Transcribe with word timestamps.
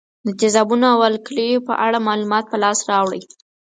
د 0.25 0.27
تیزابونو 0.39 0.85
او 0.93 0.99
القلیو 1.09 1.65
په 1.67 1.73
اړه 1.85 2.05
معلومات 2.07 2.45
په 2.49 2.57
لاس 2.63 2.79
راوړئ. 2.91 3.21